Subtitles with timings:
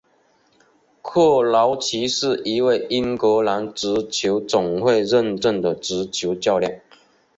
[1.03, 6.81] 克劳奇是一位英格兰足球总会认证的足球教练。